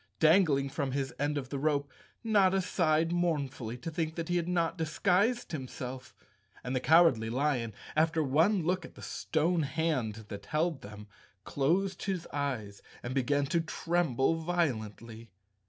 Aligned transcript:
Dangling 0.19 0.67
from 0.69 0.93
his 0.93 1.13
end 1.19 1.37
of 1.37 1.49
the 1.49 1.59
rope, 1.59 1.91
Notta 2.23 2.59
sighed 2.59 3.11
mournfully 3.11 3.77
to 3.77 3.91
think 3.91 4.17
he 4.29 4.37
had 4.37 4.47
not 4.47 4.75
disguised 4.75 5.51
himself, 5.51 6.15
and 6.63 6.75
the 6.75 6.79
Cowardly 6.79 7.29
Lion, 7.29 7.71
after 7.95 8.23
one 8.23 8.63
look 8.63 8.83
at 8.83 8.95
the 8.95 9.03
stone 9.03 9.61
hand 9.61 10.25
that 10.29 10.47
held 10.47 10.81
them, 10.81 11.05
closed 11.43 12.01
his 12.05 12.25
eyes 12.33 12.81
and 13.03 13.13
began 13.13 13.45
to 13.45 13.61
tremble 13.61 14.37
violently. 14.41 15.29